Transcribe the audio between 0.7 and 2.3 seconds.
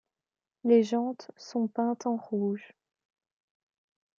jantes sont peintes en